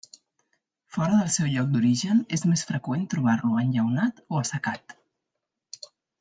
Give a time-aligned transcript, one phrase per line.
[0.95, 4.97] Fora del seu lloc d'origen és més freqüent trobar-lo enllaunat o assecat.